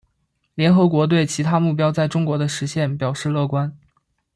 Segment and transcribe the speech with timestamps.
[0.55, 3.77] 联合国对其他目标在中国的实现表示乐观。